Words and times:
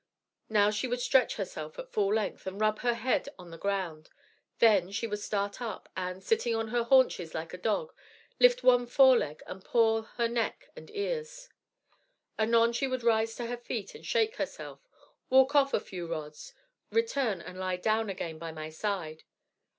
Now 0.49 0.71
she 0.71 0.87
would 0.87 0.99
stretch 0.99 1.35
herself 1.35 1.77
at 1.77 1.91
full 1.91 2.11
length, 2.15 2.47
and 2.47 2.59
rub 2.59 2.79
her 2.79 2.95
head 2.95 3.29
on 3.37 3.51
the 3.51 3.57
ground. 3.59 4.09
Then 4.57 4.91
she 4.91 5.05
would 5.05 5.19
start 5.19 5.61
up, 5.61 5.89
and, 5.95 6.23
sitting 6.23 6.55
on 6.55 6.69
her 6.69 6.81
haunches, 6.81 7.35
like 7.35 7.53
a 7.53 7.57
dog, 7.59 7.93
lift 8.39 8.63
one 8.63 8.87
foreleg 8.87 9.43
and 9.45 9.63
paw 9.63 10.01
her 10.17 10.27
neck 10.27 10.69
and 10.75 10.89
ears. 10.89 11.49
Anon 12.39 12.73
she 12.73 12.87
would 12.87 13.03
rise 13.03 13.35
to 13.35 13.45
her 13.45 13.57
feet 13.57 13.93
and 13.93 14.03
shake 14.03 14.37
herself, 14.37 14.89
walk 15.29 15.53
off 15.53 15.71
a 15.71 15.79
few 15.79 16.07
rods, 16.07 16.55
return 16.89 17.39
and 17.39 17.59
lie 17.59 17.77
down 17.77 18.09
again 18.09 18.39
by 18.39 18.51
my 18.51 18.71
side. 18.71 19.23